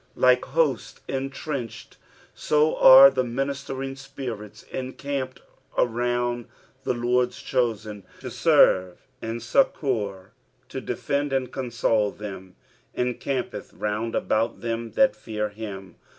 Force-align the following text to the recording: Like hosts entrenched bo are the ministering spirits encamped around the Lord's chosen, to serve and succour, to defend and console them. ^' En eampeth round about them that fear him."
Like 0.15 0.43
hosts 0.45 0.99
entrenched 1.07 1.97
bo 2.49 2.75
are 2.77 3.11
the 3.11 3.23
ministering 3.23 3.95
spirits 3.95 4.63
encamped 4.71 5.41
around 5.77 6.47
the 6.83 6.95
Lord's 6.95 7.39
chosen, 7.39 8.03
to 8.19 8.31
serve 8.31 9.05
and 9.21 9.43
succour, 9.43 10.31
to 10.69 10.81
defend 10.81 11.31
and 11.31 11.51
console 11.53 12.09
them. 12.09 12.55
^' 12.97 12.99
En 12.99 13.13
eampeth 13.13 13.73
round 13.79 14.15
about 14.15 14.61
them 14.61 14.93
that 14.93 15.15
fear 15.15 15.49
him." 15.49 15.97